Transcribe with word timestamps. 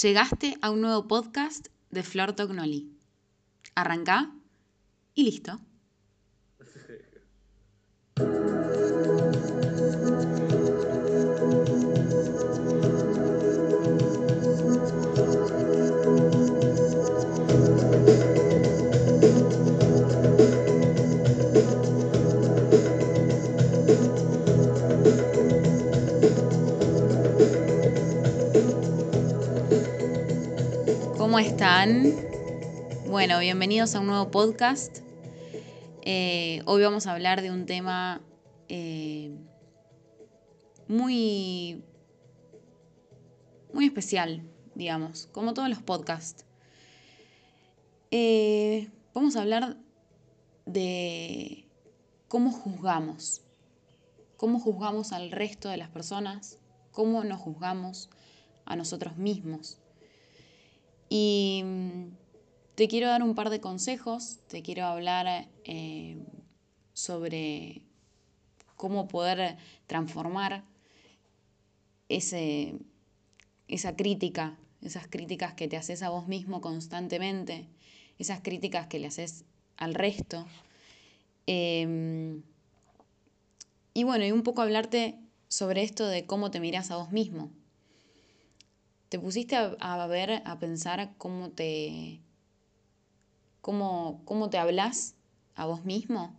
Llegaste 0.00 0.56
a 0.62 0.70
un 0.70 0.80
nuevo 0.80 1.06
podcast 1.06 1.68
de 1.90 2.02
Flor 2.02 2.32
Tognoli. 2.32 2.90
Arrancá 3.74 4.32
y 5.14 5.24
listo. 5.24 5.60
¿Cómo 31.32 31.38
están? 31.46 32.12
Bueno, 33.06 33.38
bienvenidos 33.38 33.94
a 33.94 34.00
un 34.00 34.08
nuevo 34.08 34.30
podcast. 34.30 34.98
Eh, 36.02 36.60
hoy 36.66 36.82
vamos 36.82 37.06
a 37.06 37.12
hablar 37.12 37.40
de 37.40 37.50
un 37.50 37.64
tema 37.64 38.20
eh, 38.68 39.34
muy, 40.88 41.82
muy 43.72 43.86
especial, 43.86 44.42
digamos, 44.74 45.30
como 45.32 45.54
todos 45.54 45.70
los 45.70 45.80
podcasts. 45.80 46.44
Eh, 48.10 48.90
vamos 49.14 49.34
a 49.36 49.40
hablar 49.40 49.78
de 50.66 51.66
cómo 52.28 52.52
juzgamos, 52.52 53.40
cómo 54.36 54.60
juzgamos 54.60 55.12
al 55.12 55.30
resto 55.30 55.70
de 55.70 55.78
las 55.78 55.88
personas, 55.88 56.58
cómo 56.90 57.24
nos 57.24 57.40
juzgamos 57.40 58.10
a 58.66 58.76
nosotros 58.76 59.16
mismos. 59.16 59.81
Y 61.14 61.60
mm, 61.62 62.16
te 62.74 62.88
quiero 62.88 63.06
dar 63.08 63.22
un 63.22 63.34
par 63.34 63.50
de 63.50 63.60
consejos, 63.60 64.38
te 64.48 64.62
quiero 64.62 64.86
hablar 64.86 65.46
eh, 65.64 66.16
sobre 66.94 67.82
cómo 68.76 69.08
poder 69.08 69.58
transformar 69.86 70.64
ese, 72.08 72.76
esa 73.68 73.94
crítica, 73.94 74.56
esas 74.80 75.06
críticas 75.06 75.52
que 75.52 75.68
te 75.68 75.76
haces 75.76 76.02
a 76.02 76.08
vos 76.08 76.28
mismo 76.28 76.62
constantemente, 76.62 77.68
esas 78.18 78.40
críticas 78.40 78.86
que 78.86 78.98
le 78.98 79.08
haces 79.08 79.44
al 79.76 79.92
resto. 79.92 80.46
Em, 81.46 82.42
y 83.92 84.04
bueno, 84.04 84.24
y 84.24 84.32
un 84.32 84.44
poco 84.44 84.62
hablarte 84.62 85.18
sobre 85.48 85.82
esto 85.82 86.06
de 86.06 86.24
cómo 86.24 86.50
te 86.50 86.58
miras 86.58 86.90
a 86.90 86.96
vos 86.96 87.12
mismo. 87.12 87.50
¿Te 89.12 89.18
pusiste 89.18 89.56
a, 89.56 90.06
ver, 90.06 90.40
a 90.46 90.58
pensar 90.58 91.12
cómo 91.18 91.50
te, 91.50 92.22
cómo, 93.60 94.22
cómo 94.24 94.48
te 94.48 94.56
hablas 94.56 95.16
a 95.54 95.66
vos 95.66 95.84
mismo? 95.84 96.34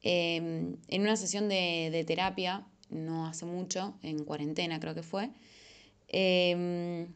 Em, 0.00 0.76
en 0.86 1.02
una 1.02 1.16
sesión 1.16 1.48
de, 1.48 2.04
terapia, 2.06 2.68
no 2.88 3.26
hace 3.26 3.46
mucho, 3.46 3.98
en 4.04 4.22
cuarentena 4.22 4.78
creo 4.78 4.94
que 4.94 5.02
fue, 5.02 5.30
em, 6.06 7.08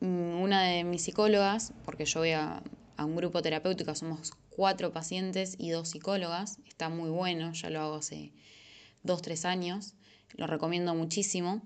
una 0.00 0.62
de 0.62 0.84
mis 0.84 1.02
psicólogas, 1.02 1.72
porque 1.84 2.04
yo 2.04 2.20
voy 2.20 2.30
a, 2.30 2.62
a 2.96 3.04
un 3.04 3.16
grupo 3.16 3.42
terapéutico, 3.42 3.92
somos 3.96 4.34
cuatro 4.50 4.92
pacientes 4.92 5.56
y 5.58 5.70
dos 5.70 5.88
psicólogas, 5.88 6.60
está 6.68 6.88
muy 6.88 7.10
bueno, 7.10 7.54
ya 7.54 7.70
lo 7.70 7.80
hago 7.80 7.96
hace 7.96 8.30
dos, 9.02 9.20
tres 9.20 9.44
años, 9.44 9.94
lo 10.36 10.46
recomiendo 10.46 10.94
muchísimo 10.94 11.60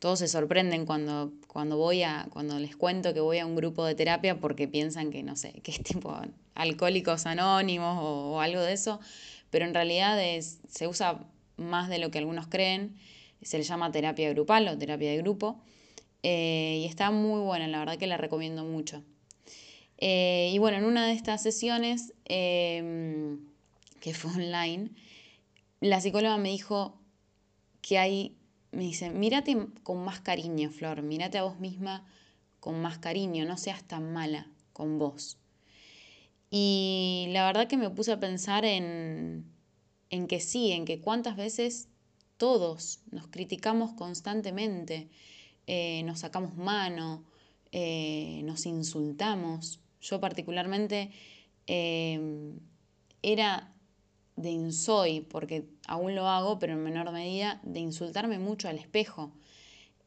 todos 0.00 0.18
se 0.18 0.28
sorprenden 0.28 0.86
cuando, 0.86 1.30
cuando 1.46 1.76
voy 1.76 2.02
a, 2.02 2.26
cuando 2.30 2.58
les 2.58 2.74
cuento 2.74 3.12
que 3.14 3.20
voy 3.20 3.38
a 3.38 3.46
un 3.46 3.54
grupo 3.54 3.84
de 3.84 3.94
terapia 3.94 4.40
porque 4.40 4.66
piensan 4.66 5.10
que, 5.10 5.22
no 5.22 5.36
sé, 5.36 5.52
que 5.62 5.70
es 5.70 5.82
tipo 5.82 6.18
alcohólicos 6.54 7.26
anónimos 7.26 7.98
o, 8.00 8.40
algo 8.40 8.62
de 8.62 8.72
eso, 8.72 8.98
pero 9.50 9.66
en 9.66 9.74
realidad 9.74 10.20
es, 10.20 10.58
se 10.68 10.88
usa 10.88 11.20
más 11.56 11.88
de 11.88 11.98
lo 11.98 12.10
que 12.10 12.18
algunos 12.18 12.48
creen, 12.48 12.96
se 13.42 13.58
le 13.58 13.64
llama 13.64 13.92
terapia 13.92 14.30
grupal 14.30 14.66
o 14.68 14.76
terapia 14.76 15.10
de 15.10 15.18
grupo, 15.18 15.60
eh, 16.22 16.80
y 16.82 16.86
está 16.86 17.10
muy 17.10 17.40
buena, 17.40 17.68
la 17.68 17.78
verdad 17.78 17.96
que 17.98 18.06
la 18.06 18.16
recomiendo 18.16 18.64
mucho. 18.64 19.02
Eh, 19.98 20.50
y 20.52 20.58
bueno, 20.58 20.78
en 20.78 20.84
una 20.84 21.06
de 21.06 21.12
estas 21.12 21.42
sesiones, 21.42 22.14
em, 22.24 23.38
que 24.00 24.14
fue 24.14 24.30
online, 24.34 24.90
la 25.80 26.00
psicóloga 26.00 26.38
me 26.38 26.48
dijo 26.50 26.98
que 27.82 27.98
hay 27.98 28.36
me 28.72 28.84
dice, 28.84 29.10
mírate 29.10 29.56
con 29.82 30.04
más 30.04 30.20
cariño, 30.20 30.70
Flor, 30.70 31.02
mírate 31.02 31.38
a 31.38 31.42
vos 31.42 31.58
misma 31.58 32.06
con 32.60 32.80
más 32.80 32.98
cariño, 32.98 33.44
no 33.44 33.56
seas 33.56 33.82
tan 33.84 34.12
mala 34.12 34.46
con 34.72 34.98
vos. 34.98 35.38
Y 36.50 37.26
la 37.30 37.46
verdad 37.46 37.68
que 37.68 37.76
me 37.76 37.90
puse 37.90 38.12
a 38.12 38.20
pensar 38.20 38.64
en, 38.64 39.44
en 40.10 40.26
que 40.26 40.40
sí, 40.40 40.72
en 40.72 40.84
que 40.84 41.00
cuántas 41.00 41.36
veces 41.36 41.88
todos 42.36 43.00
nos 43.10 43.28
criticamos 43.28 43.92
constantemente, 43.92 45.08
eh, 45.66 46.02
nos 46.04 46.20
sacamos 46.20 46.56
mano, 46.56 47.24
eh, 47.72 48.40
nos 48.44 48.66
insultamos. 48.66 49.80
Yo 50.00 50.20
particularmente 50.20 51.10
eh, 51.66 52.18
era 53.22 53.72
de 54.40 54.50
insoy, 54.50 55.20
porque 55.20 55.66
aún 55.86 56.14
lo 56.14 56.26
hago, 56.26 56.58
pero 56.58 56.72
en 56.72 56.82
menor 56.82 57.12
medida, 57.12 57.60
de 57.62 57.80
insultarme 57.80 58.38
mucho 58.38 58.68
al 58.68 58.78
espejo. 58.78 59.32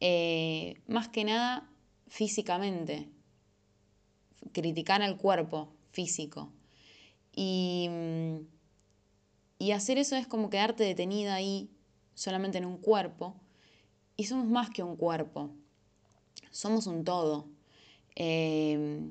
Eh, 0.00 0.80
más 0.86 1.08
que 1.08 1.24
nada 1.24 1.70
físicamente, 2.08 3.08
criticar 4.52 5.02
al 5.02 5.16
cuerpo 5.16 5.68
físico. 5.92 6.52
Y, 7.34 7.88
y 9.58 9.72
hacer 9.72 9.98
eso 9.98 10.16
es 10.16 10.26
como 10.26 10.50
quedarte 10.50 10.84
detenida 10.84 11.34
ahí 11.34 11.70
solamente 12.14 12.58
en 12.58 12.64
un 12.64 12.78
cuerpo. 12.78 13.34
Y 14.16 14.24
somos 14.24 14.46
más 14.46 14.70
que 14.70 14.82
un 14.82 14.96
cuerpo, 14.96 15.50
somos 16.50 16.86
un 16.86 17.04
todo. 17.04 17.48
Eh, 18.16 19.10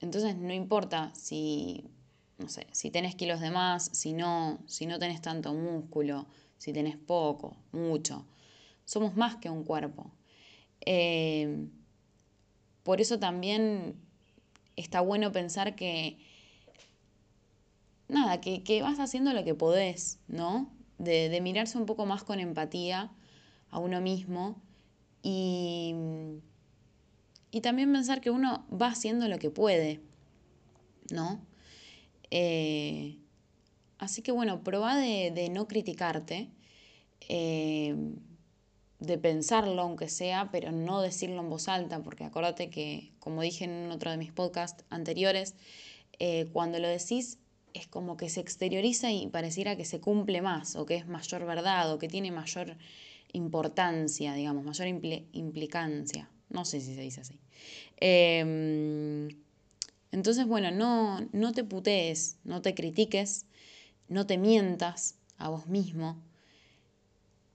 entonces 0.00 0.36
no 0.36 0.52
importa 0.52 1.12
si 1.14 1.84
no 2.38 2.48
sé, 2.48 2.66
si 2.72 2.90
tenés 2.90 3.14
kilos 3.14 3.40
de 3.40 3.50
más, 3.50 3.90
si 3.92 4.12
no, 4.12 4.58
si 4.66 4.86
no 4.86 4.98
tenés 4.98 5.20
tanto 5.20 5.54
músculo, 5.54 6.26
si 6.58 6.72
tenés 6.72 6.96
poco, 6.96 7.56
mucho. 7.72 8.26
Somos 8.84 9.16
más 9.16 9.36
que 9.36 9.50
un 9.50 9.64
cuerpo. 9.64 10.10
Eh, 10.80 11.68
por 12.82 13.00
eso 13.00 13.18
también 13.18 13.94
está 14.76 15.00
bueno 15.00 15.32
pensar 15.32 15.76
que, 15.76 16.18
nada, 18.08 18.40
que, 18.40 18.82
vas 18.82 18.98
haciendo 18.98 19.32
lo 19.32 19.44
que 19.44 19.54
podés, 19.54 20.18
¿no? 20.28 20.70
De, 20.98 21.28
de, 21.28 21.40
mirarse 21.40 21.78
un 21.78 21.86
poco 21.86 22.06
más 22.06 22.24
con 22.24 22.40
empatía 22.40 23.10
a 23.70 23.78
uno 23.78 24.00
mismo 24.00 24.60
y, 25.22 25.94
y 27.50 27.60
también 27.62 27.92
pensar 27.92 28.20
que 28.20 28.30
uno 28.30 28.66
va 28.70 28.88
haciendo 28.88 29.28
lo 29.28 29.38
que 29.38 29.50
puede, 29.50 30.00
¿no? 31.10 31.40
Eh, 32.36 33.16
así 33.98 34.20
que 34.20 34.32
bueno, 34.32 34.64
prueba 34.64 34.96
de, 34.96 35.48
no 35.52 35.68
criticarte, 35.68 36.50
eh, 37.28 37.94
de 38.98 39.18
pensarlo 39.18 39.80
aunque 39.82 40.08
sea, 40.08 40.50
pero 40.50 40.72
no 40.72 41.00
decirlo 41.00 41.40
en 41.40 41.48
voz 41.48 41.68
alta, 41.68 42.02
porque 42.02 42.24
acuérdate 42.24 42.70
que, 42.70 43.12
como 43.20 43.40
dije 43.42 43.66
en 43.66 43.88
otro 43.92 44.10
de 44.10 44.16
mis 44.16 44.32
podcasts 44.32 44.84
anteriores, 44.90 45.54
eh, 46.18 46.48
cuando 46.52 46.80
lo 46.80 46.88
decís 46.88 47.38
es 47.72 47.86
como 47.86 48.16
que 48.16 48.28
se 48.28 48.40
exterioriza 48.40 49.12
y 49.12 49.28
pareciera 49.28 49.76
que 49.76 49.84
se 49.84 50.00
cumple 50.00 50.42
más, 50.42 50.74
o 50.74 50.86
que 50.86 50.96
es 50.96 51.06
mayor 51.06 51.46
verdad, 51.46 51.92
o 51.92 51.98
que 52.00 52.08
tiene 52.08 52.32
mayor 52.32 52.76
importancia, 53.32 54.34
digamos, 54.34 54.64
mayor 54.64 54.88
implicancia. 54.88 56.30
No 56.50 56.64
sé 56.64 56.80
si 56.80 56.94
se 56.94 57.00
dice 57.00 57.20
así. 57.20 57.38
Em, 57.96 59.28
entonces, 60.14 60.46
bueno, 60.46 60.70
no, 60.70 61.28
no 61.32 61.50
te 61.50 61.64
putees, 61.64 62.36
no 62.44 62.62
te 62.62 62.72
critiques, 62.76 63.46
no 64.06 64.28
te 64.28 64.38
mientas 64.38 65.16
a 65.38 65.48
vos 65.48 65.66
mismo. 65.66 66.22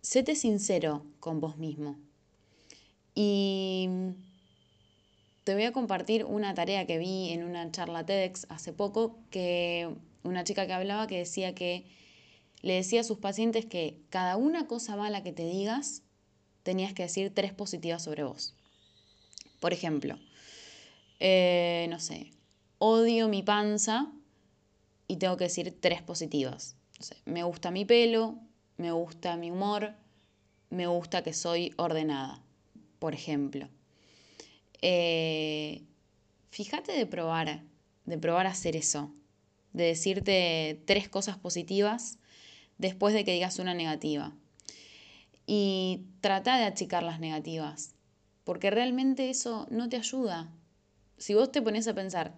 Séte 0.02 0.36
sincero 0.36 1.06
con 1.22 1.40
vos 1.40 1.58
mismo. 1.58 1.98
Y 3.16 3.88
te 5.46 5.54
voy 5.54 5.64
a 5.64 5.72
compartir 5.72 6.26
una 6.26 6.54
tarea 6.54 6.86
que 6.86 6.98
vi 6.98 7.30
en 7.30 7.46
una 7.46 7.72
charla 7.72 8.06
TEDx 8.06 8.46
hace 8.50 8.74
poco, 8.74 9.18
que 9.32 9.96
una 10.24 10.44
chica 10.44 10.68
que 10.68 10.74
hablaba 10.74 11.08
que 11.08 11.20
decía 11.20 11.56
que 11.56 11.86
le 12.62 12.74
decía 12.74 13.00
a 13.00 13.06
sus 13.06 13.20
pacientes 13.20 13.68
que 13.68 14.02
cada 14.10 14.36
una 14.36 14.68
cosa 14.68 14.98
mala 14.98 15.24
que 15.24 15.32
te 15.32 15.46
digas, 15.46 16.04
tenías 16.64 16.94
que 16.94 17.04
decir 17.04 17.34
tres 17.34 17.54
positivas 17.54 18.04
sobre 18.04 18.26
vos. 18.26 18.54
Por 19.62 19.72
ejemplo, 19.72 20.20
eh, 21.22 21.88
no 21.90 22.00
sé, 22.00 22.34
odio 22.80 23.28
mi 23.28 23.44
panza 23.44 24.12
y 25.08 25.18
tengo 25.18 25.38
que 25.38 25.46
decir 25.46 25.78
tres 25.80 26.02
positivas. 26.02 26.76
me 27.26 27.44
gusta 27.44 27.72
mi 27.72 27.86
pelo, 27.86 28.40
me 28.78 28.92
gusta 28.92 29.38
mi 29.38 29.52
humor, 29.52 29.94
me 30.70 30.88
gusta 30.88 31.24
que 31.24 31.34
soy 31.34 31.74
ordenada, 31.78 32.42
por 33.00 33.14
ejemplo. 33.14 33.70
eh, 34.82 35.84
fíjate 36.52 36.94
de 36.94 37.06
probar, 37.06 37.62
de 38.06 38.18
probar 38.18 38.48
a 38.48 38.52
hacer 38.52 38.76
eso, 38.76 39.12
de 39.74 39.84
decirte 39.84 40.82
tres 40.86 41.10
cosas 41.10 41.38
positivas 41.38 42.18
después 42.78 43.14
de 43.14 43.24
que 43.24 43.34
digas 43.34 43.60
una 43.60 43.74
negativa. 43.74 44.34
Y 45.46 46.06
trata 46.22 46.58
de 46.58 46.66
achicar 46.66 47.04
las 47.04 47.20
negativas, 47.20 47.96
porque 48.44 48.70
realmente 48.70 49.30
eso 49.30 49.68
no 49.70 49.90
te 49.90 49.98
ayuda. 49.98 50.52
Si 51.18 51.34
vos 51.34 51.52
te 51.52 51.62
pones 51.62 51.88
a 51.88 51.94
pensar, 51.94 52.36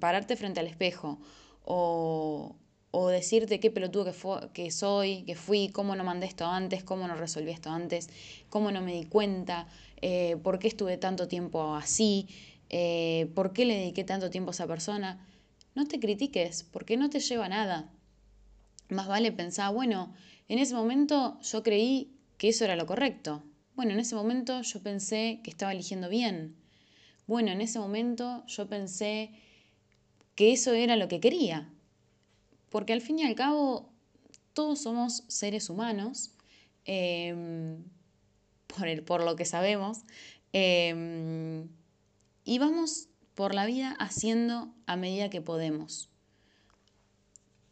pararte 0.00 0.36
frente 0.36 0.60
al 0.60 0.66
espejo 0.66 1.18
o, 1.64 2.56
o 2.90 3.08
decirte 3.08 3.60
qué 3.60 3.70
pelotudo 3.70 4.04
que, 4.04 4.52
que 4.52 4.70
soy, 4.70 5.24
que 5.24 5.34
fui, 5.34 5.68
cómo 5.68 5.96
no 5.96 6.04
mandé 6.04 6.26
esto 6.26 6.46
antes, 6.46 6.84
cómo 6.84 7.08
no 7.08 7.16
resolví 7.16 7.50
esto 7.50 7.70
antes, 7.70 8.08
cómo 8.48 8.70
no 8.70 8.80
me 8.82 8.94
di 8.94 9.04
cuenta, 9.04 9.66
eh, 10.00 10.36
por 10.42 10.58
qué 10.58 10.68
estuve 10.68 10.96
tanto 10.96 11.26
tiempo 11.26 11.74
así, 11.74 12.28
eh, 12.70 13.30
por 13.34 13.52
qué 13.52 13.64
le 13.64 13.76
dediqué 13.76 14.04
tanto 14.04 14.30
tiempo 14.30 14.50
a 14.50 14.52
esa 14.52 14.66
persona. 14.66 15.26
No 15.74 15.86
te 15.86 15.98
critiques, 15.98 16.62
porque 16.62 16.96
no 16.96 17.10
te 17.10 17.20
lleva 17.20 17.48
nada. 17.48 17.90
Más 18.90 19.08
vale 19.08 19.32
pensar, 19.32 19.74
bueno, 19.74 20.14
en 20.48 20.58
ese 20.58 20.74
momento 20.74 21.40
yo 21.40 21.62
creí 21.62 22.14
que 22.38 22.50
eso 22.50 22.64
era 22.64 22.76
lo 22.76 22.86
correcto. 22.86 23.42
Bueno, 23.74 23.92
en 23.92 23.98
ese 23.98 24.14
momento 24.14 24.62
yo 24.62 24.82
pensé 24.82 25.40
que 25.42 25.50
estaba 25.50 25.72
eligiendo 25.72 26.08
bien. 26.08 26.54
Bueno, 27.26 27.50
en 27.50 27.60
ese 27.60 27.78
momento 27.78 28.44
yo 28.46 28.68
pensé 28.68 29.30
que 30.34 30.52
eso 30.52 30.72
era 30.72 30.96
lo 30.96 31.08
que 31.08 31.20
quería. 31.20 31.70
Porque 32.70 32.92
al 32.92 33.00
fin 33.00 33.18
y 33.18 33.24
al 33.24 33.34
cabo, 33.34 33.92
todos 34.52 34.80
somos 34.82 35.24
seres 35.28 35.70
humanos, 35.70 36.32
em, 36.84 37.84
por, 38.66 38.88
el, 38.88 39.02
por 39.02 39.22
lo 39.24 39.36
que 39.36 39.44
sabemos, 39.44 40.00
em, 40.52 41.68
y 42.44 42.58
vamos 42.58 43.08
por 43.34 43.54
la 43.54 43.66
vida 43.66 43.96
haciendo 43.98 44.74
a 44.86 44.96
medida 44.96 45.30
que 45.30 45.40
podemos, 45.40 46.10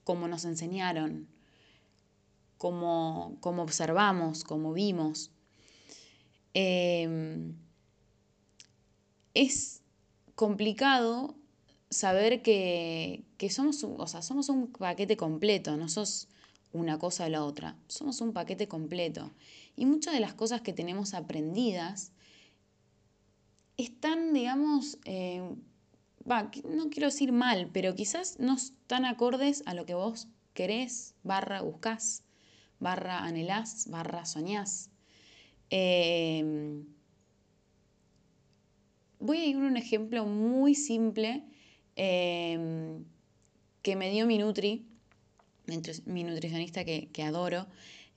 como 0.04 0.28
nos 0.28 0.44
enseñaron, 0.44 1.28
como, 2.58 3.36
como 3.40 3.62
observamos, 3.62 4.44
como 4.44 4.72
vimos. 4.72 5.30
Em, 6.54 7.56
es 9.34 9.82
complicado 10.34 11.34
saber 11.90 12.42
que, 12.42 13.24
somos, 13.50 13.82
o 13.84 14.06
sea, 14.06 14.22
somos 14.22 14.48
un 14.48 14.72
paquete 14.72 15.16
completo, 15.16 15.76
no 15.76 15.88
sos 15.88 16.28
una 16.72 16.98
cosa 16.98 17.26
o 17.26 17.28
la 17.28 17.44
otra, 17.44 17.76
somos 17.88 18.20
un 18.20 18.32
paquete 18.32 18.66
completo. 18.66 19.30
Y 19.76 19.86
muchas 19.86 20.14
de 20.14 20.20
las 20.20 20.34
cosas 20.34 20.62
que 20.62 20.72
tenemos 20.72 21.14
aprendidas 21.14 22.12
están, 23.76 24.32
digamos, 24.32 24.98
eh, 25.04 25.42
no 26.24 26.90
quiero 26.90 27.08
decir 27.08 27.32
mal, 27.32 27.70
pero 27.72 27.94
quizás 27.94 28.38
no 28.38 28.54
están 28.54 29.04
acordes 29.04 29.62
a 29.66 29.74
lo 29.74 29.86
que 29.86 29.94
vos 29.94 30.28
querés, 30.54 31.14
barra 31.22 31.62
buscás, 31.62 32.22
barra 32.78 33.24
anhelás, 33.24 33.88
barra 33.88 34.24
soñás. 34.24 34.90
Em, 35.70 36.84
voy 39.22 39.38
a 39.38 39.46
ir 39.46 39.56
un 39.56 39.76
ejemplo 39.76 40.26
muy 40.26 40.74
simple 40.74 41.44
Em, 41.96 43.04
que 43.82 43.96
me 43.96 44.10
dio 44.10 44.26
mi 44.26 44.38
Nutri, 44.38 44.86
mi 46.06 46.24
nutricionista 46.24 46.84
que, 46.84 47.22
adoro, 47.22 47.66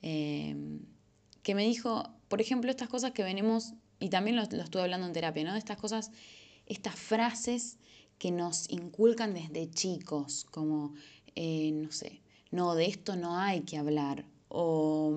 em, 0.01 0.79
que 1.43 1.55
me 1.55 1.63
dijo, 1.65 2.09
por 2.27 2.41
ejemplo, 2.41 2.71
estas 2.71 2.89
cosas 2.89 3.11
que 3.11 3.23
venimos, 3.23 3.73
y 3.99 4.09
también 4.09 4.35
lo, 4.35 4.43
estuve 4.43 4.81
hablando 4.81 5.07
en 5.07 5.13
terapia, 5.13 5.43
¿no? 5.43 5.55
Estas 5.55 5.77
cosas, 5.77 6.11
estas 6.67 6.95
frases 6.95 7.77
que 8.17 8.31
nos 8.31 8.69
inculcan 8.69 9.33
desde 9.33 9.69
chicos, 9.69 10.45
como, 10.45 10.93
eh, 11.35 11.71
no 11.71 11.91
sé, 11.91 12.21
no, 12.51 12.75
de 12.75 12.85
esto 12.85 13.15
no 13.15 13.37
hay 13.37 13.61
que 13.61 13.77
hablar, 13.77 14.25
o, 14.47 15.13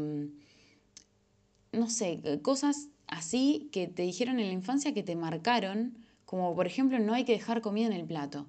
no 1.73 1.91
sé, 1.91 2.41
cosas 2.43 2.89
así 3.09 3.69
que 3.73 3.89
te 3.89 4.03
dijeron 4.03 4.39
en 4.39 4.47
la 4.47 4.53
infancia 4.53 4.95
que 4.95 5.03
te 5.03 5.17
marcaron 5.17 5.99
como 6.29 6.55
por 6.55 6.67
ejemplo 6.67 6.99
no 6.99 7.15
hay 7.15 7.25
que 7.25 7.33
dejar 7.33 7.63
comida 7.63 7.87
en 7.87 7.95
el 7.95 8.05
plato. 8.05 8.47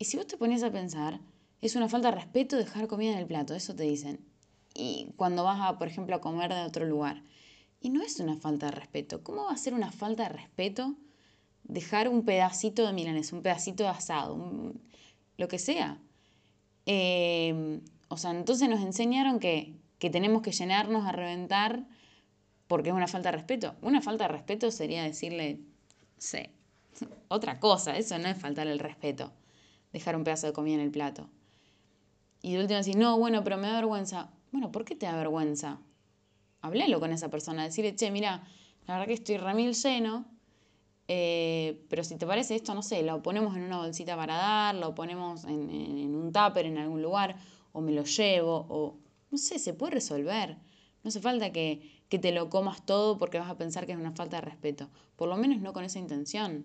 Y 0.00 0.06
si 0.06 0.16
vos 0.16 0.26
te 0.26 0.36
pones 0.36 0.64
a 0.64 0.72
pensar, 0.72 1.20
es 1.60 1.76
una 1.76 1.88
falta 1.88 2.10
de 2.10 2.16
respeto 2.16 2.56
dejar 2.56 2.88
comida 2.88 3.12
en 3.12 3.18
el 3.18 3.26
plato, 3.26 3.54
eso 3.54 3.72
te 3.76 3.84
dicen. 3.84 4.18
Y 4.74 5.12
cuando 5.14 5.44
vas 5.44 5.60
a, 5.60 5.78
por 5.78 5.86
ejemplo, 5.86 6.16
a 6.16 6.20
comer 6.20 6.52
de 6.52 6.62
otro 6.62 6.84
lugar. 6.84 7.22
Y 7.80 7.90
no 7.90 8.02
es 8.02 8.18
una 8.18 8.36
falta 8.36 8.66
de 8.66 8.72
respeto. 8.72 9.22
¿Cómo 9.22 9.44
va 9.44 9.52
a 9.52 9.56
ser 9.56 9.74
una 9.74 9.92
falta 9.92 10.24
de 10.24 10.30
respeto 10.30 10.96
dejar 11.62 12.08
un 12.08 12.24
pedacito 12.24 12.84
de 12.84 12.92
milanés, 12.92 13.32
un 13.32 13.42
pedacito 13.42 13.84
de 13.84 13.90
asado, 13.90 14.74
lo 15.36 15.46
que 15.46 15.60
sea? 15.60 16.00
Em, 16.84 17.80
o 18.08 18.16
sea, 18.16 18.32
entonces 18.32 18.68
nos 18.68 18.80
enseñaron 18.80 19.38
que, 19.38 19.76
que 20.00 20.10
tenemos 20.10 20.42
que 20.42 20.50
llenarnos 20.50 21.06
a 21.06 21.12
reventar 21.12 21.86
porque 22.72 22.88
es 22.88 22.94
una 22.94 23.06
falta 23.06 23.30
de 23.30 23.36
respeto. 23.36 23.74
Una 23.82 24.00
falta 24.00 24.24
de 24.24 24.28
respeto 24.28 24.70
sería 24.70 25.02
decirle, 25.02 25.60
sé, 26.16 26.52
otra 27.28 27.60
cosa, 27.60 27.98
eso 27.98 28.18
no 28.18 28.28
es 28.28 28.38
faltar 28.38 28.66
el 28.66 28.78
respeto, 28.78 29.30
dejar 29.92 30.16
un 30.16 30.24
pedazo 30.24 30.46
de 30.46 30.54
comida 30.54 30.76
en 30.76 30.80
el 30.80 30.90
plato. 30.90 31.28
Y 32.40 32.54
de 32.54 32.60
último 32.60 32.78
decir, 32.78 32.96
no, 32.96 33.18
bueno, 33.18 33.44
pero 33.44 33.58
me 33.58 33.66
da 33.66 33.74
vergüenza. 33.74 34.30
Bueno, 34.52 34.72
¿por 34.72 34.86
qué 34.86 34.96
te 34.96 35.04
da 35.04 35.14
vergüenza? 35.14 35.80
Hablalo 36.62 36.98
con 36.98 37.12
esa 37.12 37.28
persona, 37.28 37.62
decirle, 37.62 37.94
che, 37.94 38.10
mira, 38.10 38.42
la 38.86 38.94
verdad 38.94 39.06
que 39.06 39.12
estoy 39.12 39.36
remil 39.36 39.74
lleno, 39.74 40.24
eh, 41.08 41.78
pero 41.90 42.02
si 42.04 42.16
te 42.16 42.26
parece 42.26 42.54
esto, 42.54 42.72
no 42.72 42.82
sé, 42.82 43.02
lo 43.02 43.22
ponemos 43.22 43.54
en 43.54 43.64
una 43.64 43.76
bolsita 43.76 44.16
para 44.16 44.34
dar, 44.36 44.74
lo 44.76 44.94
ponemos 44.94 45.44
en, 45.44 45.68
en 45.68 46.14
un 46.14 46.32
tupper 46.32 46.64
en 46.64 46.78
algún 46.78 47.02
lugar, 47.02 47.36
o 47.72 47.82
me 47.82 47.92
lo 47.92 48.04
llevo, 48.04 48.64
o 48.70 48.96
no 49.30 49.36
sé, 49.36 49.58
se 49.58 49.74
puede 49.74 49.92
resolver. 49.92 50.56
No 51.02 51.08
hace 51.08 51.20
falta 51.20 51.52
que, 51.52 52.00
que, 52.08 52.18
te 52.18 52.32
lo 52.32 52.48
comas 52.48 52.84
todo 52.86 53.18
porque 53.18 53.38
vas 53.38 53.50
a 53.50 53.56
pensar 53.56 53.86
que 53.86 53.92
es 53.92 53.98
una 53.98 54.12
falta 54.12 54.36
de 54.36 54.42
respeto. 54.42 54.88
Por 55.16 55.28
lo 55.28 55.36
menos 55.36 55.60
no 55.60 55.72
con 55.72 55.84
esa 55.84 55.98
intención. 55.98 56.64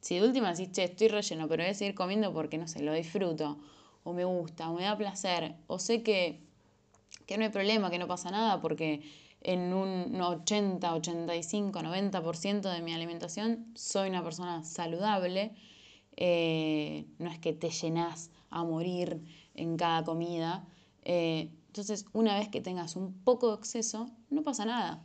Si 0.00 0.16
de 0.16 0.26
última 0.26 0.52
decís, 0.52 0.70
che, 0.72 0.84
estoy 0.84 1.08
relleno, 1.08 1.48
pero 1.48 1.62
voy 1.62 1.70
a 1.70 1.74
seguir 1.74 1.94
comiendo 1.94 2.32
porque, 2.34 2.58
no 2.58 2.68
sé, 2.68 2.82
lo 2.82 2.92
disfruto, 2.92 3.58
o 4.02 4.12
me 4.12 4.24
gusta, 4.24 4.68
o 4.68 4.74
me 4.74 4.82
da 4.84 4.98
placer, 4.98 5.54
o 5.66 5.78
sé 5.78 6.02
que, 6.02 6.40
que 7.26 7.38
no 7.38 7.44
hay 7.44 7.50
problema, 7.50 7.90
que 7.90 7.98
no 7.98 8.06
pasa 8.06 8.30
nada, 8.30 8.60
porque 8.60 9.00
en 9.40 9.72
un 9.72 10.20
80, 10.20 10.94
85, 10.94 11.80
90% 11.80 12.70
de 12.70 12.82
mi 12.82 12.92
alimentación 12.92 13.66
soy 13.74 14.10
una 14.10 14.22
persona 14.22 14.62
saludable, 14.62 15.54
eh, 16.16 17.06
no 17.18 17.30
es 17.30 17.38
que 17.38 17.52
te 17.52 17.70
llenas 17.70 18.30
a 18.50 18.62
morir 18.62 19.22
en 19.54 19.76
cada 19.76 20.04
comida. 20.04 20.66
Eh, 21.02 21.48
entonces, 21.74 22.06
una 22.12 22.38
vez 22.38 22.48
que 22.50 22.60
tengas 22.60 22.94
un 22.94 23.12
poco 23.24 23.48
de 23.48 23.56
exceso, 23.56 24.08
no 24.30 24.44
pasa 24.44 24.64
nada. 24.64 25.02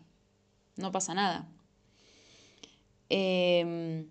No 0.75 0.91
pasa 0.91 1.15
nada. 1.15 1.49
Eh, 3.09 4.05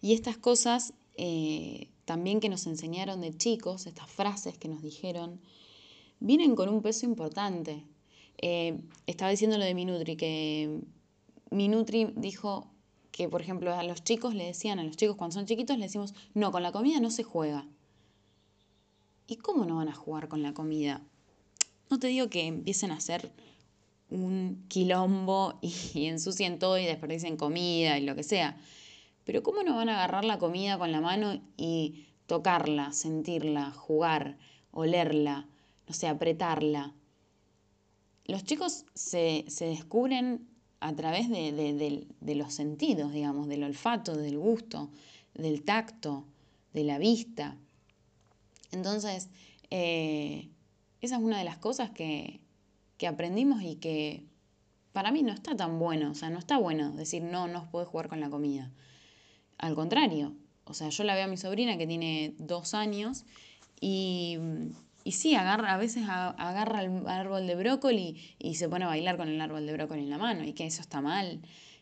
y 0.00 0.12
estas 0.12 0.38
cosas 0.38 0.94
eh, 1.16 1.88
también 2.04 2.38
que 2.38 2.48
nos 2.48 2.68
enseñaron 2.68 3.20
de 3.20 3.36
chicos, 3.36 3.88
estas 3.88 4.08
frases 4.08 4.56
que 4.56 4.68
nos 4.68 4.82
dijeron, 4.82 5.40
vienen 6.20 6.54
con 6.54 6.68
un 6.68 6.80
peso 6.80 7.04
importante. 7.04 7.84
Eh, 8.40 8.80
estaba 9.08 9.32
diciendo 9.32 9.58
lo 9.58 9.64
de 9.64 9.74
Minutri, 9.74 10.14
que 10.14 10.80
Minutri 11.50 12.12
dijo 12.14 12.70
que, 13.10 13.28
por 13.28 13.42
ejemplo, 13.42 13.74
a 13.74 13.82
los 13.82 14.04
chicos 14.04 14.36
le 14.36 14.44
decían, 14.44 14.78
a 14.78 14.84
los 14.84 14.96
chicos 14.96 15.16
cuando 15.16 15.34
son 15.34 15.46
chiquitos, 15.46 15.76
le 15.76 15.86
decimos, 15.86 16.14
no, 16.34 16.52
con 16.52 16.62
la 16.62 16.70
comida 16.70 17.00
no 17.00 17.10
se 17.10 17.24
juega. 17.24 17.66
¿Y 19.28 19.36
cómo 19.36 19.66
no 19.66 19.76
van 19.76 19.88
a 19.88 19.94
jugar 19.94 20.28
con 20.28 20.42
la 20.42 20.54
comida? 20.54 21.02
No 21.90 21.98
te 21.98 22.06
digo 22.06 22.28
que 22.30 22.46
empiecen 22.46 22.90
a 22.90 22.96
hacer 22.96 23.30
un 24.10 24.64
quilombo 24.68 25.58
y, 25.60 25.74
y 25.94 26.06
ensucien 26.06 26.58
todo 26.58 26.78
y 26.78 26.86
desperdicien 26.86 27.36
comida 27.36 27.98
y 27.98 28.04
lo 28.04 28.16
que 28.16 28.22
sea. 28.22 28.56
Pero 29.24 29.42
¿cómo 29.42 29.62
no 29.62 29.76
van 29.76 29.90
a 29.90 29.96
agarrar 29.96 30.24
la 30.24 30.38
comida 30.38 30.78
con 30.78 30.90
la 30.90 31.02
mano 31.02 31.38
y 31.58 32.06
tocarla, 32.26 32.92
sentirla, 32.92 33.70
jugar, 33.72 34.38
olerla, 34.70 35.46
no 35.86 35.92
sé, 35.92 36.08
apretarla? 36.08 36.94
Los 38.24 38.44
chicos 38.44 38.86
se, 38.94 39.44
descubren 39.60 40.48
a 40.80 40.94
través 40.96 41.28
de, 41.28 42.06
los 42.34 42.54
sentidos, 42.54 43.12
digamos, 43.12 43.48
del 43.48 43.64
olfato, 43.64 44.16
del 44.16 44.38
gusto, 44.38 44.88
del 45.34 45.62
tacto, 45.62 46.24
de 46.72 46.84
la 46.84 46.96
vista. 46.96 47.58
Entonces, 48.72 49.28
eh, 49.70 50.48
esa 51.00 51.16
es 51.16 51.22
una 51.22 51.38
de 51.38 51.44
las 51.44 51.58
cosas 51.58 51.90
que, 51.90 52.40
que 52.96 53.06
aprendimos 53.06 53.62
y 53.62 53.76
que 53.76 54.24
para 54.92 55.10
mí 55.12 55.22
no 55.22 55.32
está 55.32 55.56
tan 55.56 55.78
bueno. 55.78 56.10
O 56.10 56.14
sea, 56.14 56.30
no 56.30 56.38
está 56.38 56.58
bueno 56.58 56.92
decir 56.92 57.22
no, 57.22 57.48
no 57.48 57.70
puedes 57.70 57.88
jugar 57.88 58.08
con 58.08 58.20
la 58.20 58.30
comida. 58.30 58.70
Al 59.58 59.74
contrario, 59.74 60.34
o 60.64 60.74
sea, 60.74 60.88
yo 60.90 61.04
la 61.04 61.14
veo 61.14 61.24
a 61.24 61.28
mi 61.28 61.36
sobrina 61.36 61.78
que 61.78 61.86
tiene 61.86 62.34
dos 62.38 62.74
años 62.74 63.24
y, 63.80 64.38
y 65.04 65.12
sí, 65.12 65.34
agarra, 65.34 65.74
a 65.74 65.78
veces 65.78 66.04
agarra 66.08 66.82
el 66.82 67.06
árbol 67.08 67.46
de 67.46 67.54
brócoli 67.56 68.34
y 68.38 68.54
se 68.56 68.68
pone 68.68 68.84
a 68.84 68.88
bailar 68.88 69.16
con 69.16 69.28
el 69.28 69.40
árbol 69.40 69.66
de 69.66 69.72
brócoli 69.72 70.02
en 70.02 70.10
la 70.10 70.18
mano 70.18 70.44
y 70.44 70.52
que 70.52 70.66
eso 70.66 70.80
está 70.82 71.00
mal. 71.00 71.40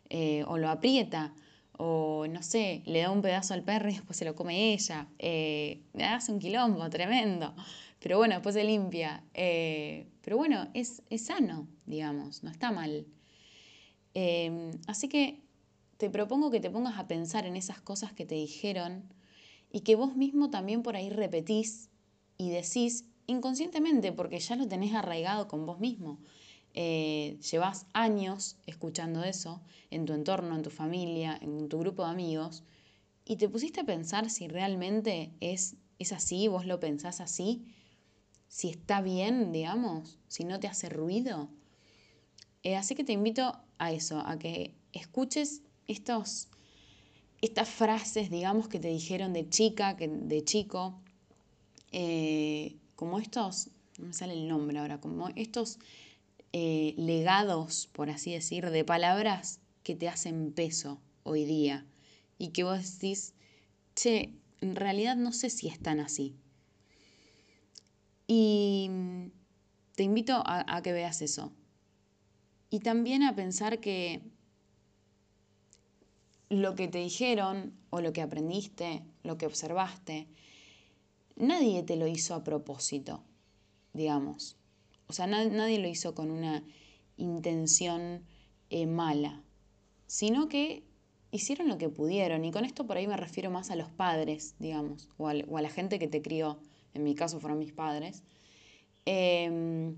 eh, 0.08 0.44
o 0.46 0.58
lo 0.58 0.68
aprieta, 0.68 1.34
o 1.78 2.26
no 2.26 2.42
sé, 2.42 2.82
le 2.86 3.00
da 3.00 3.10
un 3.10 3.22
pedazo 3.22 3.54
al 3.54 3.62
perro 3.62 3.88
y 3.88 3.94
después 3.94 4.16
se 4.16 4.24
lo 4.24 4.34
come 4.34 4.72
ella. 4.72 5.08
Eh, 5.18 5.82
hace 6.00 6.32
un 6.32 6.38
quilombo 6.38 6.88
tremendo, 6.90 7.54
pero 8.00 8.18
bueno, 8.18 8.34
después 8.34 8.54
se 8.54 8.64
limpia. 8.64 9.24
Eh, 9.34 10.06
pero 10.22 10.36
bueno, 10.36 10.68
es, 10.74 11.02
es, 11.10 11.26
sano, 11.26 11.68
digamos, 11.86 12.42
no 12.42 12.50
está 12.50 12.72
mal. 12.72 13.06
Eh, 14.14 14.70
así 14.86 15.08
que 15.08 15.42
te 15.96 16.10
propongo 16.10 16.50
que 16.50 16.60
te 16.60 16.70
pongas 16.70 16.98
a 16.98 17.06
pensar 17.06 17.46
en 17.46 17.56
esas 17.56 17.80
cosas 17.80 18.12
que 18.12 18.26
te 18.26 18.34
dijeron 18.34 19.04
y 19.70 19.80
que 19.80 19.96
vos 19.96 20.16
mismo 20.16 20.50
también 20.50 20.82
por 20.82 20.96
ahí 20.96 21.10
repetís 21.10 21.90
y 22.38 22.50
decís 22.50 23.06
inconscientemente, 23.26 24.12
porque 24.12 24.38
ya 24.38 24.56
lo 24.56 24.68
tenés 24.68 24.94
arraigado 24.94 25.48
con 25.48 25.66
vos 25.66 25.80
mismo. 25.80 26.18
Eh, 26.78 27.38
llevas 27.50 27.86
años 27.94 28.58
escuchando 28.66 29.24
eso 29.24 29.62
en 29.90 30.04
tu 30.04 30.12
entorno, 30.12 30.54
en 30.54 30.62
tu 30.62 30.68
familia, 30.68 31.38
en 31.40 31.70
tu 31.70 31.78
grupo 31.78 32.04
de 32.04 32.10
amigos, 32.10 32.64
y 33.24 33.36
te 33.36 33.48
pusiste 33.48 33.80
a 33.80 33.84
pensar 33.84 34.28
si 34.28 34.46
realmente 34.46 35.32
es, 35.40 35.76
es 35.98 36.12
así, 36.12 36.48
vos 36.48 36.66
lo 36.66 36.78
pensás 36.78 37.22
así, 37.22 37.64
si 38.48 38.68
está 38.68 39.00
bien, 39.00 39.52
digamos, 39.52 40.18
si 40.28 40.44
no 40.44 40.60
te 40.60 40.68
hace 40.68 40.90
ruido. 40.90 41.48
Eh, 42.62 42.76
así 42.76 42.94
que 42.94 43.04
te 43.04 43.14
invito 43.14 43.58
a 43.78 43.92
eso, 43.92 44.20
a 44.20 44.38
que 44.38 44.74
escuches 44.92 45.62
estos, 45.86 46.48
estas 47.40 47.70
frases, 47.70 48.30
digamos, 48.30 48.68
que 48.68 48.80
te 48.80 48.88
dijeron 48.88 49.32
de 49.32 49.48
chica, 49.48 49.96
que, 49.96 50.08
de 50.08 50.44
chico, 50.44 51.00
eh, 51.90 52.76
como 52.96 53.18
estos, 53.18 53.70
no 53.98 54.08
me 54.08 54.12
sale 54.12 54.34
el 54.34 54.46
nombre 54.46 54.78
ahora, 54.78 55.00
como 55.00 55.30
estos 55.36 55.78
eh, 56.58 56.94
legados, 56.96 57.86
por 57.92 58.08
así 58.08 58.32
decir, 58.32 58.70
de 58.70 58.82
palabras 58.82 59.60
que 59.82 59.94
te 59.94 60.08
hacen 60.08 60.54
peso 60.54 61.02
hoy 61.22 61.44
día 61.44 61.84
y 62.38 62.48
que 62.48 62.64
vos 62.64 62.98
decís, 62.98 63.34
che, 63.94 64.32
en 64.62 64.74
realidad 64.74 65.16
no 65.16 65.32
sé 65.32 65.50
si 65.50 65.68
están 65.68 66.00
así. 66.00 66.34
Y 68.26 68.88
te 69.96 70.02
invito 70.02 70.32
a, 70.46 70.64
a 70.66 70.80
que 70.80 70.94
veas 70.94 71.20
eso. 71.20 71.52
Y 72.70 72.80
también 72.80 73.22
a 73.22 73.36
pensar 73.36 73.78
que 73.78 74.22
lo 76.48 76.74
que 76.74 76.88
te 76.88 77.00
dijeron 77.00 77.74
o 77.90 78.00
lo 78.00 78.14
que 78.14 78.22
aprendiste, 78.22 79.02
lo 79.24 79.36
que 79.36 79.44
observaste, 79.44 80.26
nadie 81.36 81.82
te 81.82 81.96
lo 81.96 82.06
hizo 82.06 82.34
a 82.34 82.42
propósito, 82.42 83.22
digamos. 83.92 84.56
O 85.08 85.12
sea, 85.12 85.26
nadie 85.26 85.78
lo 85.78 85.88
hizo 85.88 86.14
con 86.14 86.30
una 86.30 86.62
intención 87.16 88.24
eh, 88.70 88.86
mala, 88.86 89.42
sino 90.06 90.48
que 90.48 90.82
hicieron 91.30 91.68
lo 91.68 91.78
que 91.78 91.88
pudieron. 91.88 92.44
Y 92.44 92.50
con 92.50 92.64
esto 92.64 92.86
por 92.86 92.96
ahí 92.96 93.06
me 93.06 93.16
refiero 93.16 93.50
más 93.50 93.70
a 93.70 93.76
los 93.76 93.88
padres, 93.90 94.54
digamos, 94.58 95.08
o 95.16 95.28
a, 95.28 95.34
la 95.34 95.70
gente 95.70 95.98
que 95.98 96.08
te 96.08 96.22
crió. 96.22 96.58
En 96.94 97.04
mi 97.04 97.14
caso 97.14 97.40
fueron 97.40 97.58
mis 97.58 97.72
padres. 97.72 98.22
Em, 99.04 99.96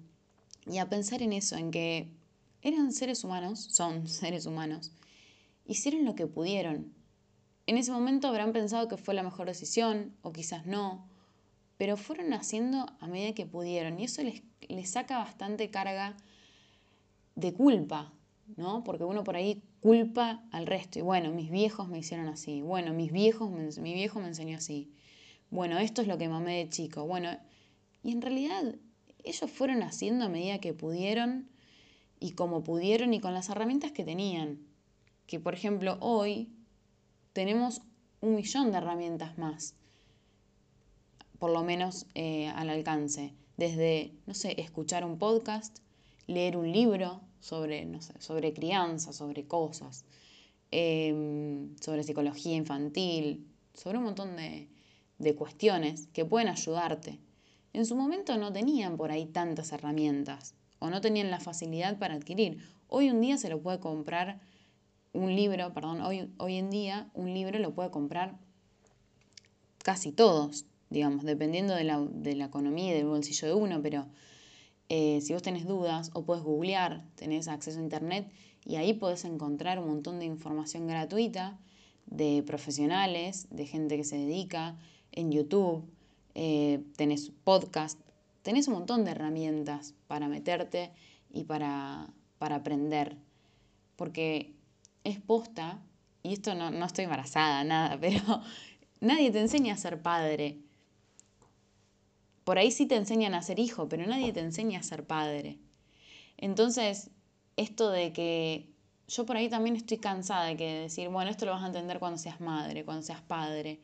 y 0.66 0.78
a 0.78 0.88
pensar 0.88 1.22
en 1.22 1.32
eso, 1.32 1.56
en 1.56 1.70
que 1.70 2.08
eran 2.62 2.92
seres 2.92 3.24
humanos, 3.24 3.60
son 3.60 4.06
seres 4.08 4.46
humanos, 4.46 4.92
hicieron 5.66 6.04
lo 6.04 6.14
que 6.14 6.26
pudieron. 6.26 6.92
En 7.66 7.76
ese 7.76 7.92
momento 7.92 8.28
habrán 8.28 8.52
pensado 8.52 8.88
que 8.88 8.96
fue 8.96 9.14
la 9.14 9.22
mejor 9.22 9.46
decisión, 9.46 10.14
o 10.22 10.32
quizás 10.32 10.66
no, 10.66 11.07
pero 11.78 11.96
fueron 11.96 12.32
haciendo 12.34 12.86
a 13.00 13.06
medida 13.06 13.32
que 13.32 13.46
pudieron 13.46 13.98
y 13.98 14.04
eso 14.04 14.22
les, 14.22 14.42
les 14.68 14.90
saca 14.90 15.18
bastante 15.18 15.70
carga 15.70 16.16
de 17.36 17.54
culpa, 17.54 18.12
¿no? 18.56 18.82
Porque 18.82 19.04
uno 19.04 19.22
por 19.22 19.36
ahí 19.36 19.62
culpa 19.80 20.42
al 20.50 20.66
resto 20.66 20.98
y 20.98 21.02
bueno, 21.02 21.30
mis 21.30 21.50
viejos 21.50 21.88
me 21.88 21.98
hicieron 21.98 22.26
así, 22.26 22.62
bueno, 22.62 22.92
mis 22.92 23.12
viejos, 23.12 23.78
mi 23.78 23.94
viejo 23.94 24.20
me 24.20 24.26
enseñó 24.26 24.58
así, 24.58 24.90
bueno, 25.50 25.78
esto 25.78 26.02
es 26.02 26.08
lo 26.08 26.18
que 26.18 26.28
mamé 26.28 26.58
de 26.58 26.68
chico, 26.68 27.06
bueno, 27.06 27.30
y 28.02 28.10
en 28.10 28.22
realidad 28.22 28.74
ellos 29.22 29.50
fueron 29.50 29.82
haciendo 29.84 30.24
a 30.24 30.28
medida 30.28 30.58
que 30.58 30.74
pudieron 30.74 31.48
y 32.18 32.32
como 32.32 32.64
pudieron 32.64 33.14
y 33.14 33.20
con 33.20 33.34
las 33.34 33.48
herramientas 33.50 33.92
que 33.92 34.04
tenían, 34.04 34.58
que 35.26 35.38
por 35.38 35.54
ejemplo 35.54 35.96
hoy 36.00 36.50
tenemos 37.32 37.82
un 38.20 38.34
millón 38.34 38.72
de 38.72 38.78
herramientas 38.78 39.38
más 39.38 39.77
por 41.38 41.50
lo 41.50 41.62
menos 41.62 42.06
eh, 42.14 42.48
al 42.48 42.70
alcance. 42.70 43.34
Desde, 43.56 44.12
no 44.26 44.34
sé, 44.34 44.60
escuchar 44.60 45.04
un 45.04 45.18
podcast, 45.18 45.78
leer 46.26 46.56
un 46.56 46.70
libro 46.72 47.20
sobre, 47.40 47.84
no 47.84 48.00
sé, 48.00 48.20
sobre 48.20 48.52
crianza, 48.52 49.12
sobre 49.12 49.46
cosas, 49.46 50.04
em, 50.70 51.76
sobre 51.80 52.02
psicología 52.02 52.56
infantil, 52.56 53.46
sobre 53.74 53.98
un 53.98 54.04
montón 54.04 54.36
de, 54.36 54.68
de 55.18 55.34
cuestiones 55.34 56.08
que 56.12 56.24
pueden 56.24 56.48
ayudarte. 56.48 57.18
En 57.72 57.86
su 57.86 57.96
momento 57.96 58.36
no 58.36 58.52
tenían 58.52 58.96
por 58.96 59.10
ahí 59.10 59.26
tantas 59.26 59.72
herramientas 59.72 60.54
o 60.78 60.90
no 60.90 61.00
tenían 61.00 61.30
la 61.30 61.40
facilidad 61.40 61.98
para 61.98 62.14
adquirir. 62.14 62.58
Hoy 62.88 63.10
un 63.10 63.20
día 63.20 63.36
se 63.38 63.48
lo 63.48 63.60
puede 63.60 63.80
comprar 63.80 64.40
un 65.12 65.34
libro, 65.34 65.72
perdón, 65.72 66.00
hoy, 66.00 66.32
hoy 66.38 66.56
en 66.56 66.70
día 66.70 67.10
un 67.14 67.34
libro 67.34 67.58
lo 67.58 67.74
puede 67.74 67.90
comprar 67.90 68.38
casi 69.82 70.12
todos 70.12 70.66
digamos, 70.90 71.24
dependiendo 71.24 71.74
de 71.74 71.84
la, 71.84 72.00
de 72.00 72.34
la 72.34 72.46
economía 72.46 72.90
y 72.90 72.96
del 72.96 73.06
bolsillo 73.06 73.48
de 73.48 73.54
uno, 73.54 73.82
pero 73.82 74.06
eh, 74.88 75.20
si 75.20 75.32
vos 75.32 75.42
tenés 75.42 75.66
dudas 75.66 76.10
o 76.14 76.24
puedes 76.24 76.42
googlear, 76.42 77.04
tenés 77.14 77.48
acceso 77.48 77.78
a 77.78 77.82
internet 77.82 78.30
y 78.64 78.76
ahí 78.76 78.94
podés 78.94 79.24
encontrar 79.24 79.78
un 79.78 79.88
montón 79.88 80.18
de 80.18 80.24
información 80.24 80.86
gratuita 80.86 81.58
de 82.06 82.42
profesionales, 82.46 83.46
de 83.50 83.66
gente 83.66 83.96
que 83.96 84.04
se 84.04 84.16
dedica, 84.16 84.76
en 85.12 85.32
YouTube, 85.32 85.84
eh, 86.34 86.82
tenés 86.96 87.32
podcast, 87.44 87.98
tenés 88.42 88.68
un 88.68 88.74
montón 88.74 89.04
de 89.04 89.10
herramientas 89.10 89.94
para 90.06 90.28
meterte 90.28 90.90
y 91.30 91.44
para, 91.44 92.08
para 92.38 92.56
aprender. 92.56 93.16
Porque 93.96 94.54
es 95.04 95.20
posta, 95.20 95.82
y 96.22 96.32
esto 96.32 96.54
no, 96.54 96.70
no 96.70 96.86
estoy 96.86 97.04
embarazada, 97.04 97.64
nada, 97.64 97.98
pero 98.00 98.22
nadie 99.00 99.30
te 99.30 99.40
enseña 99.40 99.74
a 99.74 99.76
ser 99.76 100.00
padre. 100.00 100.58
Por 102.48 102.56
ahí 102.56 102.70
sí 102.70 102.86
te 102.86 102.96
enseñan 102.96 103.34
a 103.34 103.42
ser 103.42 103.58
hijo, 103.58 103.90
pero 103.90 104.06
nadie 104.06 104.32
te 104.32 104.40
enseña 104.40 104.80
a 104.80 104.82
ser 104.82 105.04
padre. 105.04 105.58
Entonces, 106.38 107.10
esto 107.58 107.90
de 107.90 108.14
que 108.14 108.70
yo 109.06 109.26
por 109.26 109.36
ahí 109.36 109.50
también 109.50 109.76
estoy 109.76 109.98
cansada 109.98 110.46
de 110.46 110.56
que 110.56 110.64
decir, 110.64 111.10
bueno, 111.10 111.30
esto 111.30 111.44
lo 111.44 111.52
vas 111.52 111.62
a 111.62 111.66
entender 111.66 111.98
cuando 111.98 112.16
seas 112.16 112.40
madre, 112.40 112.86
cuando 112.86 113.02
seas 113.02 113.20
padre. 113.20 113.80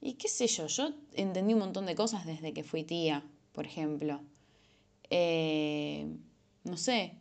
Y 0.00 0.12
qué 0.12 0.28
sé 0.28 0.46
yo, 0.46 0.68
yo 0.68 0.92
entendí 1.14 1.54
un 1.54 1.58
montón 1.58 1.84
de 1.86 1.96
cosas 1.96 2.24
desde 2.24 2.52
que 2.52 2.62
fui 2.62 2.84
tía, 2.84 3.24
por 3.50 3.66
ejemplo. 3.66 4.20
Eh, 5.10 6.06
no 6.62 6.76
sé, 6.76 7.16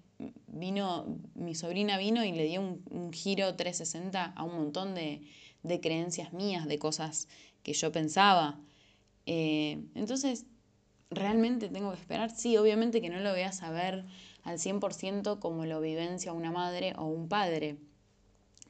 vino, 0.45 1.07
mi 1.33 1.55
sobrina 1.55 1.97
vino 1.97 2.23
y 2.23 2.33
le 2.33 2.45
dio 2.45 2.61
un, 2.61 3.11
giro 3.11 3.55
360 3.55 4.25
a 4.25 4.43
un 4.43 4.57
montón 4.57 4.93
de, 4.93 5.23
de, 5.63 5.81
creencias 5.81 6.33
mías, 6.33 6.67
de 6.67 6.77
cosas 6.77 7.27
que 7.63 7.73
yo 7.73 7.91
pensaba. 7.91 8.59
Eh, 9.33 9.79
entonces, 9.95 10.45
¿realmente 11.09 11.69
tengo 11.69 11.93
que 11.93 11.99
esperar? 12.01 12.31
Sí, 12.31 12.57
obviamente 12.57 12.99
que 12.99 13.09
no 13.09 13.21
lo 13.21 13.31
voy 13.31 13.43
a 13.43 13.53
saber 13.53 14.03
al 14.43 14.59
100% 14.59 15.39
como 15.39 15.63
lo 15.63 15.79
vivencia 15.79 16.33
una 16.33 16.51
madre 16.51 16.93
o 16.97 17.05
un 17.05 17.29
padre, 17.29 17.77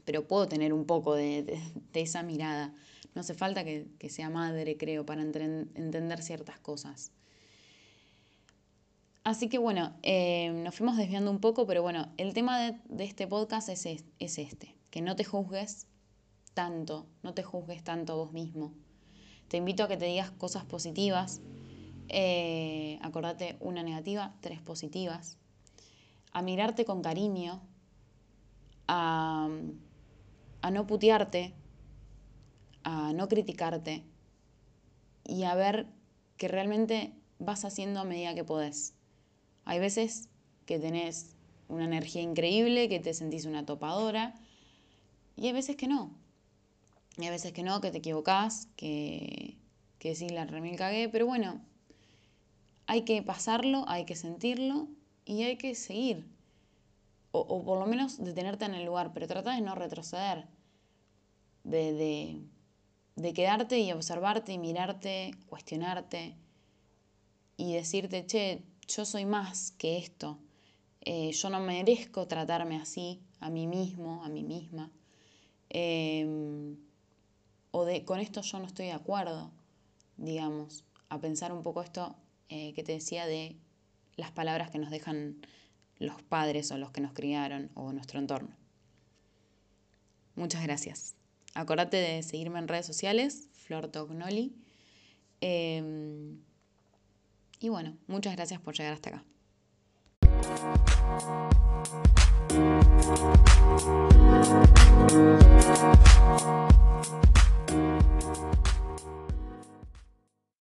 pero 0.05 0.27
puedo 0.27 0.47
tener 0.47 0.71
un 0.71 0.85
poco 0.85 1.15
de, 1.15 1.59
esa 1.95 2.21
mirada. 2.21 2.75
No 3.15 3.21
hace 3.21 3.33
falta 3.33 3.63
que, 3.63 3.87
sea 4.09 4.29
madre, 4.29 4.77
creo, 4.77 5.03
para 5.03 5.23
entender 5.23 6.21
ciertas 6.21 6.59
cosas. 6.59 7.11
Así 9.23 9.49
que 9.49 9.57
bueno, 9.57 9.95
eh, 10.03 10.51
nos 10.63 10.75
fuimos 10.75 10.95
desviando 10.95 11.31
un 11.31 11.39
poco, 11.39 11.65
pero 11.65 11.81
bueno, 11.81 12.13
el 12.17 12.35
tema 12.35 12.59
de, 12.59 13.03
este 13.03 13.25
podcast 13.25 13.67
es, 13.69 13.87
es 13.87 14.37
este, 14.37 14.75
que 14.91 15.01
no 15.01 15.15
te 15.15 15.23
juzgues 15.23 15.87
tanto, 16.53 17.07
no 17.23 17.33
te 17.33 17.41
juzgues 17.41 17.83
tanto 17.83 18.15
vos 18.15 18.31
mismo. 18.31 18.75
Te 19.51 19.57
invito 19.57 19.83
a 19.83 19.89
que 19.89 19.97
te 19.97 20.05
digas 20.05 20.31
cosas 20.31 20.63
positivas, 20.63 21.41
eh, 22.07 22.97
acordate 23.01 23.57
una 23.59 23.83
negativa, 23.83 24.33
tres 24.39 24.61
positivas. 24.61 25.37
A 26.31 26.41
mirarte 26.41 26.85
con 26.85 27.01
cariño, 27.01 27.61
a, 28.87 29.49
a 30.61 30.71
no 30.71 30.87
putearte, 30.87 31.53
a 32.85 33.11
no 33.11 33.27
criticarte 33.27 34.05
y 35.25 35.43
a 35.43 35.53
ver 35.53 35.87
que 36.37 36.47
realmente 36.47 37.13
vas 37.37 37.65
haciendo 37.65 37.99
a 37.99 38.05
medida 38.05 38.33
que 38.33 38.45
podés. 38.45 38.93
Hay 39.65 39.79
veces 39.79 40.29
que 40.65 40.79
tenés 40.79 41.35
una 41.67 41.83
energía 41.83 42.21
increíble, 42.21 42.87
que 42.87 43.01
te 43.01 43.13
sentís 43.13 43.43
una 43.43 43.65
topadora, 43.65 44.33
y 45.35 45.47
hay 45.47 45.51
veces 45.51 45.75
que 45.75 45.89
no. 45.89 46.20
Y 47.21 47.25
hay 47.25 47.31
veces 47.31 47.53
que 47.53 47.63
no, 47.63 47.81
que 47.81 47.91
te 47.91 47.99
equivocás, 47.99 48.67
que, 48.75 49.57
que 49.99 50.15
sí, 50.15 50.29
la 50.29 50.45
remil 50.45 50.75
cagué, 50.77 51.09
pero 51.09 51.25
bueno, 51.25 51.61
hay 52.87 53.03
que 53.03 53.21
pasarlo, 53.23 53.85
hay 53.87 54.05
que 54.05 54.15
sentirlo 54.15 54.87
y 55.25 55.43
hay 55.43 55.57
que 55.57 55.75
seguir. 55.75 56.25
o, 57.31 57.63
por 57.63 57.79
lo 57.79 57.85
menos 57.87 58.17
detenerte 58.23 58.65
en 58.65 58.75
el 58.75 58.85
lugar, 58.85 59.11
pero 59.13 59.27
trata 59.27 59.55
de 59.55 59.61
no 59.61 59.75
retroceder, 59.75 60.47
de, 61.63 62.41
de 63.15 63.33
quedarte 63.33 63.79
y 63.79 63.91
observarte 63.91 64.51
y 64.53 64.57
mirarte, 64.57 65.31
cuestionarte 65.47 66.35
y 67.57 67.73
decirte, 67.73 68.25
che, 68.25 68.63
yo 68.87 69.05
soy 69.05 69.25
más 69.25 69.71
que 69.71 69.97
esto, 69.97 70.39
eh, 71.01 71.31
yo 71.31 71.49
no 71.49 71.59
merezco 71.59 72.27
tratarme 72.27 72.77
así 72.77 73.21
a 73.39 73.49
mí 73.49 73.67
mismo, 73.67 74.23
a 74.23 74.29
mí 74.29 74.43
misma, 74.43 74.91
em, 75.69 76.77
o 77.71 77.85
de 77.85 78.05
con 78.05 78.19
esto 78.19 78.41
yo 78.41 78.59
no 78.59 78.65
estoy 78.65 78.87
de 78.87 78.91
acuerdo, 78.93 79.51
digamos, 80.17 80.83
a 81.09 81.19
pensar 81.19 81.51
un 81.51 81.63
poco 81.63 81.81
esto 81.81 82.15
eh, 82.49 82.73
que 82.73 82.83
te 82.83 82.91
decía 82.91 83.25
de 83.25 83.55
las 84.15 84.31
palabras 84.31 84.69
que 84.71 84.77
nos 84.77 84.91
dejan 84.91 85.37
los 85.97 86.21
padres 86.21 86.71
o 86.71 86.77
los 86.77 86.91
que 86.91 87.01
nos 87.01 87.13
criaron 87.13 87.69
o 87.73 87.91
nuestro 87.93 88.19
entorno. 88.19 88.55
Muchas 90.35 90.63
gracias. 90.63 91.15
Acordate 91.53 91.97
de 91.97 92.23
seguirme 92.23 92.59
en 92.59 92.67
redes 92.67 92.85
sociales, 92.85 93.49
Flor 93.51 93.87
Tognoli. 93.87 94.55
Em, 95.41 96.39
y 97.59 97.69
bueno, 97.69 97.97
muchas 98.07 98.35
gracias 98.35 98.61
por 98.61 98.75
llegar 98.75 98.93
hasta 98.93 99.09
acá. 99.09 99.25
you 108.35 108.70